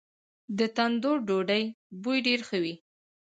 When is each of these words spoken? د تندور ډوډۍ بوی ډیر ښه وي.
د 0.57 0.59
تندور 0.75 1.17
ډوډۍ 1.27 1.63
بوی 2.01 2.17
ډیر 2.27 2.39
ښه 2.47 2.57
وي. 2.63 2.75